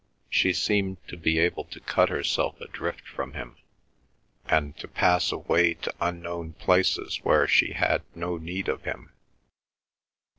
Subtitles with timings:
[0.31, 3.57] She seemed to be able to cut herself adrift from him,
[4.47, 9.13] and to pass away to unknown places where she had no need of him.